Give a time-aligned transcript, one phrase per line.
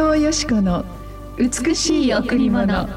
[0.00, 0.82] 藤よしこの
[1.36, 2.88] 美しい贈り物。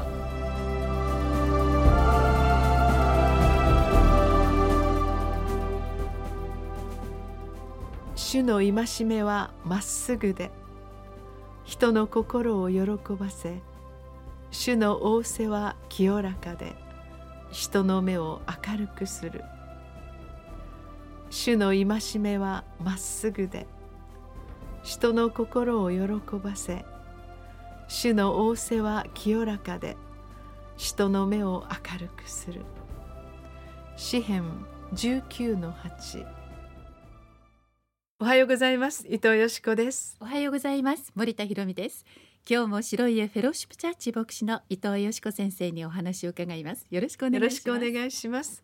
[8.16, 10.50] 主の戒めはまっすぐで
[11.64, 12.80] 人の心を喜
[13.12, 13.60] ばせ
[14.50, 16.74] 主の仰せは清らかで
[17.50, 19.42] 人の目を明るくする。
[21.28, 23.66] 主の戒めはまっすぐで
[24.82, 26.84] 人の心を喜ばせ
[27.88, 29.96] 主の仰せは清らかで
[30.76, 32.62] 人の目を明るくする。
[33.96, 36.26] 詩編19の8
[38.20, 39.06] おはようございます。
[39.06, 40.16] 伊藤よしこです。
[40.18, 41.12] おはようございます。
[41.14, 42.06] 森田博美です。
[42.48, 46.86] 今日も白い家フェローシップチャーチ牧師の伊藤よしこ先生にお話を伺います。
[46.90, 47.68] よろしくお願いします。
[47.68, 48.62] よろしくお願いします。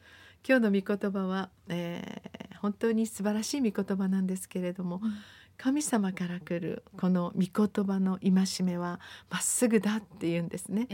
[0.48, 5.12] 今日の御言葉は、えー、本当に素晴らしい御言葉なんですけれども、うん
[5.60, 10.88] 神様から来るこの御言葉の戒めはまっすぐだって言うんですね。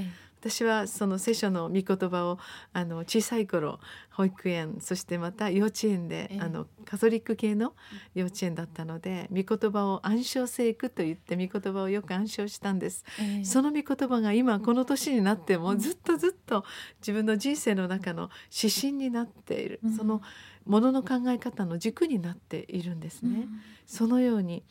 [0.48, 2.38] 私はその聖書の御言葉を
[2.72, 3.80] あの小さい頃
[4.10, 7.74] 保育園そしてまた幼稚園で、あのカトリック系の
[8.14, 13.04] 幼稚園だったので御言葉を暗唱聖句と言って御言葉をよく暗唱したんです、
[13.42, 16.64] その御言葉が今この年になってもずっとずっと
[17.00, 20.22] 自分の人生の中の指針になっている、その
[20.64, 23.48] ものの考え方の軸になっているんですね。
[23.86, 24.62] そのように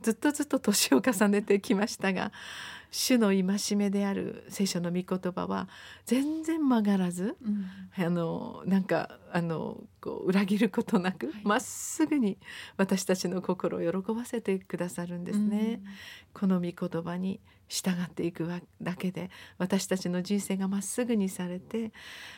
[0.00, 2.32] ずっとずっと年を重ねてきましたが
[2.90, 5.68] 主の戒めである聖書の御言葉は
[6.06, 7.66] 全然曲がらず、うん、
[8.04, 12.38] あのなんかあのこう裏切ることなくま、はい、っすぐに
[12.76, 15.80] 私たちの心を喜ばせてくださるんですね。
[15.82, 15.90] うん、
[16.32, 18.48] この御言葉に従っていく
[18.80, 21.92] だけで私たちの人生がまっすぐにされて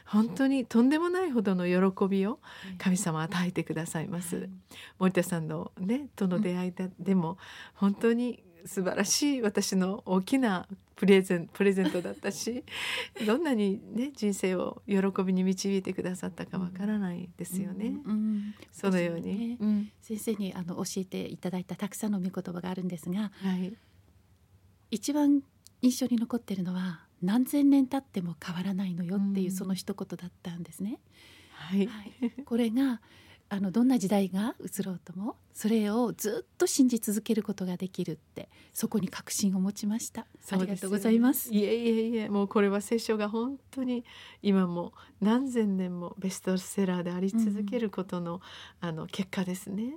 [0.04, 2.40] 本当にとんでもないほどの喜びを
[2.78, 4.48] 神様与えてくださいます。
[4.98, 7.38] 森田さんのねとの出会いでも
[7.74, 10.66] 本当に素晴らしい私の大きな
[10.96, 12.62] プレゼンプレゼントだったし
[13.26, 18.00] どんなにね人生を喜びに導いてくださったかわからないですよね。
[18.04, 23.72] うんうん、そのように、ねうん、先生にあの教えていただいたたくさんの御言葉があるんですが、はい、
[24.90, 25.42] 一番
[25.82, 31.00] 印象に残っているのは何千年経っても変わらないのよっていうその一言だったんですね。
[31.52, 33.00] はい、はい、これが
[33.52, 40.24] あのどんな時代が移ろうともそれをずっと信じ続けることができるってそこに確信を持ちました。
[40.52, 41.52] ありがとうございます。
[41.52, 44.04] いえいえいえもうこれは聖書が本当に
[44.40, 49.96] 今も何千年もベストセラーであり続けることの、うん、あの結果ですね、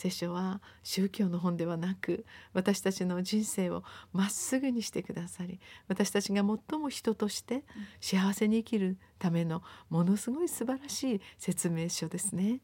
[0.00, 2.24] 聖書は宗教の本ではなく
[2.54, 3.84] 私たちの人生を
[4.14, 7.64] まっすぐにしてくださり私たちが最も人として
[8.00, 12.60] 幸せに生きるためのものすごい素晴らしい説明書ですね。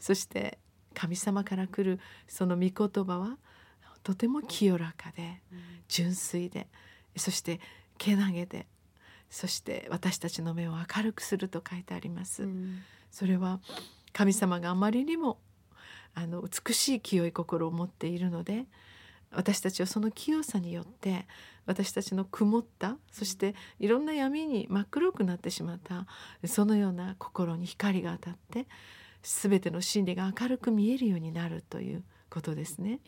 [0.00, 0.58] そして
[0.94, 3.36] 神様から来るその御言葉は
[4.02, 5.42] とても清らかで
[5.88, 6.68] 純粋で
[7.16, 7.60] そして
[7.98, 8.66] けなげで
[9.28, 12.48] そして私たちの目を明るくすると書いてあります。
[13.10, 13.60] それは
[14.14, 15.38] 神様があまりにも
[16.18, 18.66] あの美しい清い心を持っているので
[19.30, 21.26] 私たちはその清さによって
[21.64, 26.06] 私たちの曇ったそしていろんな闇に真っ黒くなってしまった
[26.48, 28.66] そのような心に光が当たって
[29.22, 33.00] 全ての真理が明るく見えるようになるということですね。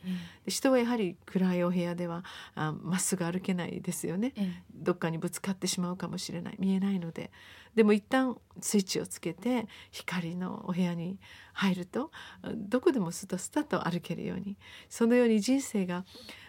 [0.44, 4.34] で人はやはり暗いお部屋ではまっすぐ歩けないですよね。
[4.74, 6.56] どっかにぶつかってしまうかもしれない。
[6.58, 7.30] 見えないので。
[7.74, 11.20] でも一旦スイッチをつけて光のお部屋に
[11.52, 12.10] 入ると
[12.56, 14.56] どこでもスタスタと歩けるように。
[14.88, 16.04] そのように人生が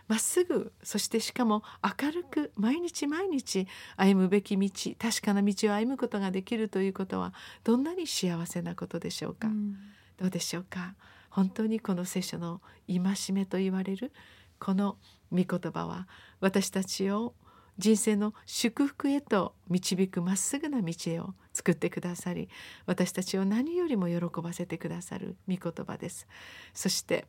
[0.07, 1.63] まっすぐそしてしかも
[2.01, 7.33] 明るく毎日毎日歩むべき道確かな道を歩むことができるということは
[7.63, 9.47] どんなに幸せなことでしょうか。
[9.47, 9.77] うん、
[10.17, 10.95] どうでしょうか
[11.31, 14.11] 本当にこの聖書の戒めと言われる
[14.59, 14.97] この
[15.31, 16.07] 御言葉は
[16.39, 17.33] 私たちを
[17.77, 22.49] 人生の祝福へと導くまっすぐな道へを作ってくださり
[22.85, 26.27] 私たちを何よりも喜ばせてくださる御言葉です。
[26.73, 27.25] そして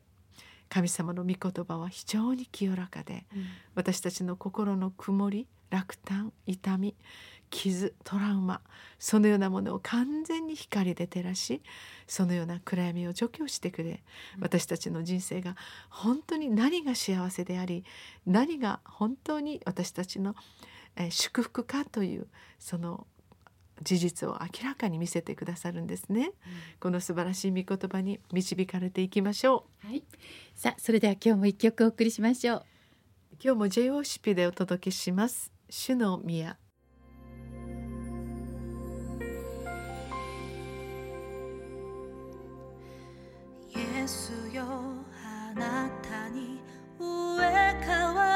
[0.69, 3.45] 神様の御言葉は非常に清らかで、うん、
[3.75, 6.95] 私たちの心の曇り落胆痛み
[7.53, 8.61] 傷トラウマ
[8.97, 11.61] そのようなものを完全に光で照らし
[12.07, 14.01] そのような暗闇を除去してくれ
[14.39, 15.55] 私たちの人生が
[15.89, 17.85] 本当に何が幸せであり
[18.25, 20.35] 何が本当に私たちの
[21.09, 22.27] 祝福かという
[22.57, 23.05] その
[23.83, 26.31] 事実を明らかに見せてくださるんですね、うん、
[26.79, 29.87] この素晴らしい御言葉に導かれていきましょう。
[29.87, 30.03] はい。
[30.55, 32.65] さあそれでは今日も一曲お送りしましょう。
[33.43, 35.51] 今日も JOCP でお届けします。
[35.69, 36.57] 主の宮
[44.53, 44.63] よ。
[45.25, 46.59] あなたに
[46.99, 47.37] 上
[47.85, 48.32] から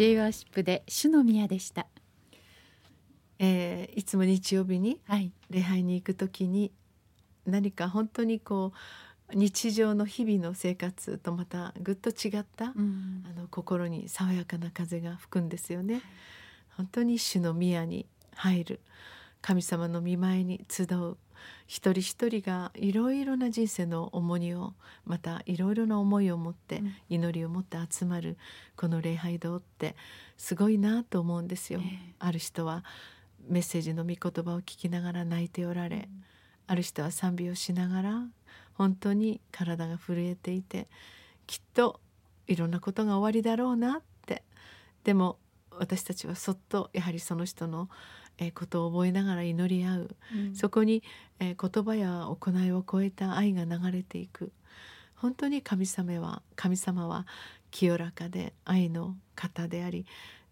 [0.00, 1.86] J ワーシップで主の宮でした、
[3.38, 5.30] えーいつも日曜日にはい。
[5.50, 6.72] 礼拝に行く時に
[7.44, 8.72] 何か本当にこ
[9.30, 13.24] う日常の日々の生活とまたぐっと違った、うん。
[13.28, 16.00] あの心に爽やかな風が吹くんですよね。
[16.78, 18.06] 本当に主の宮に
[18.36, 18.80] 入る
[19.42, 21.18] 神様の御前に集う
[21.66, 26.94] 一人一人がいろいろな人生の重荷をまたいろいろな思いを持って、うん。
[27.08, 28.36] 祈りを持って集まる
[28.76, 29.96] この礼拝堂って
[30.36, 31.80] すごいなと思うんですよ。
[31.82, 32.14] ええ。
[32.18, 32.84] ある人は
[33.48, 36.08] メッセージの御言葉を聞きながら泣いておられ、
[36.66, 38.22] ある人は賛美をしながら
[38.74, 40.88] 本当に体が震えていて
[41.46, 42.00] きっと
[42.46, 44.44] いろんなことが終わりだろうなって。
[45.04, 45.38] でも
[45.78, 47.88] 私たちはそっとやはりその人の
[48.40, 50.54] えーことを覚えながら祈り合う、うん。
[50.56, 51.04] そこに、
[51.38, 54.50] えー言葉や行いを超えた愛が流れていく。
[55.14, 57.26] 本当に神様は神様は
[57.70, 60.06] 清らかで愛の方であり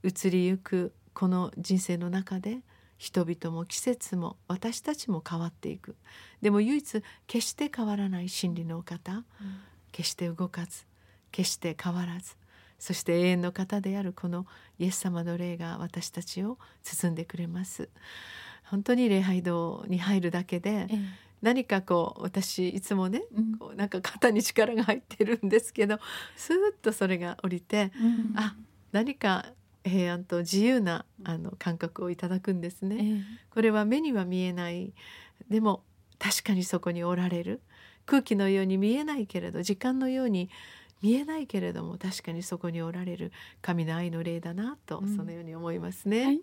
[0.04, 2.58] 移りゆくこの人生の中で
[2.98, 5.96] 人々も季節も私たちも変わっていく。
[6.42, 9.24] でも唯一決して変わらない真理のお方。
[9.90, 10.84] 決して動かず
[11.32, 12.36] 決して変わらず
[12.78, 14.46] そして永遠の方であるこの
[14.78, 17.88] イエス様の霊が私たちを包んでくれます。
[18.64, 20.98] 本当に礼拝堂に入るだけでええ。
[21.40, 23.58] 何かこう私いつもねうん。
[23.58, 25.98] こうなんか肩に力が入ってるんですけど
[26.36, 28.56] スーッとそれが降りてうんあ
[28.92, 29.46] 何か
[29.84, 32.96] 平安と自由なあの感覚をいただくんですえね。
[33.00, 33.22] え。
[33.50, 34.92] これは目には見えない。
[35.48, 35.82] でも
[36.18, 37.60] 確かにそこにおられる。
[38.06, 40.48] 空気のように見えないけれど時間のように
[41.02, 46.40] 見えないけれども確かにそこにおられる神の愛の霊だなと、うん、そのように思いますね、はい、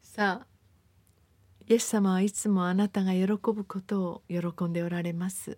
[0.03, 0.47] さあ
[1.69, 5.57] イエス様はいつもあなたが喜ぶことを喜んでおられます。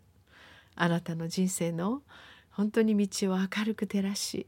[0.75, 2.03] あなたの人生の
[2.51, 4.47] 本当に道を明るく照らし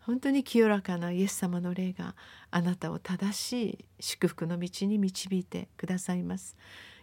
[0.00, 2.14] 本当に清らかなイエス様の霊が
[2.50, 6.56] あなたを正しい祝福の道に導いてくださいます。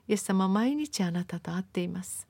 [0.08, 2.28] イエス様毎日あなたと会っています。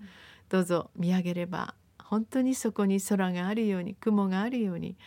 [0.50, 1.75] どうぞ見上げれば
[2.11, 4.97] 本当にそこに空があるように雲があるように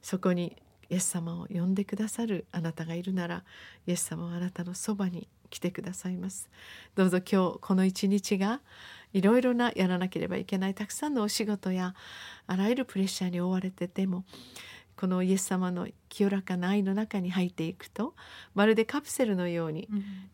[0.00, 0.56] そこに
[0.88, 3.44] イエス様を呼んでくださるあなたがいるなら
[3.86, 6.48] イエス様はあなたのそばに来てくださいます。
[6.94, 8.62] どうぞ今日この一日が
[9.12, 11.94] いろいろなやらなければいけないたくさんのお仕事や
[12.46, 14.24] あらゆるプレッシャーに覆われてても
[14.96, 18.14] このイエス様の清らかな愛の中に入っていくと
[18.54, 19.88] まるでカプセルのように、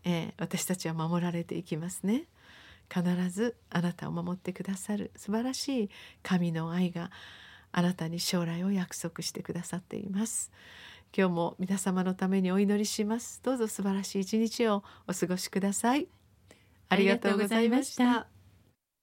[0.05, 2.25] えー私たちは守られていきますね
[2.95, 5.11] 必ずあなたを守ってくださる。
[5.17, 5.91] 素晴らしい
[6.23, 7.11] 神の愛が
[7.73, 10.53] あなたに将来を約束してくださっています。
[11.17, 13.41] 今日も皆様のためにお祈りします。
[13.43, 16.07] どうぞ素晴らしい一日をお過ごしください。
[16.89, 18.34] ありがとうございました。